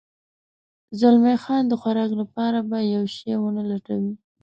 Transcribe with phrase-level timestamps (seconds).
[0.99, 4.13] زلمی خان د خوراک لپاره به یو شی و نه لټوې؟